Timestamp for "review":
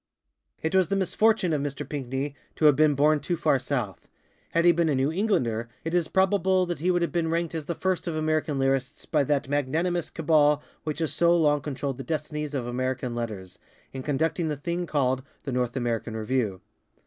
16.17-16.61